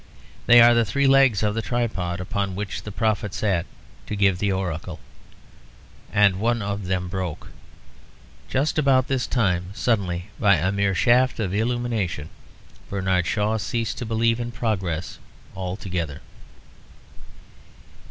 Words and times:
They 0.47 0.59
are 0.61 0.73
the 0.73 0.83
three 0.83 1.05
legs 1.05 1.43
of 1.43 1.53
the 1.53 1.61
tripod 1.61 2.19
upon 2.19 2.55
which 2.55 2.81
the 2.81 2.91
prophet 2.91 3.35
sat 3.35 3.67
to 4.07 4.15
give 4.15 4.39
the 4.39 4.51
oracle; 4.51 4.99
and 6.11 6.39
one 6.39 6.59
of 6.63 6.85
them 6.87 7.07
broke. 7.07 7.49
Just 8.49 8.79
about 8.79 9.07
this 9.07 9.27
time 9.27 9.67
suddenly, 9.75 10.31
by 10.39 10.55
a 10.55 10.71
mere 10.71 10.95
shaft 10.95 11.39
of 11.39 11.53
illumination, 11.53 12.31
Bernard 12.89 13.27
Shaw 13.27 13.57
ceased 13.59 13.99
to 13.99 14.05
believe 14.07 14.39
in 14.39 14.51
progress 14.51 15.19
altogether. 15.55 16.21